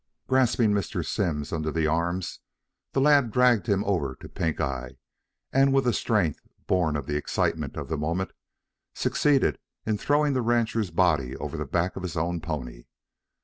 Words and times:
Grasping 0.25 0.71
Mr. 0.71 1.05
Simms 1.05 1.53
under 1.53 1.69
the 1.71 1.85
arms, 1.85 2.39
the 2.93 2.99
lad 2.99 3.29
dragged 3.31 3.67
him 3.67 3.83
over 3.83 4.15
to 4.15 4.27
Pink 4.27 4.59
eye, 4.59 4.97
and 5.53 5.71
with 5.73 5.85
a 5.85 5.93
strength 5.93 6.41
born 6.65 6.95
of 6.95 7.05
the 7.05 7.15
excitement 7.15 7.77
of 7.77 7.87
the 7.87 7.97
moment, 7.97 8.31
succeeded 8.95 9.59
in 9.85 9.99
throwing 9.99 10.33
the 10.33 10.41
rancher's 10.41 10.89
body 10.89 11.35
over 11.37 11.55
the 11.55 11.65
back 11.67 11.95
of 11.95 12.01
his 12.01 12.17
own 12.17 12.39
pony. 12.41 12.85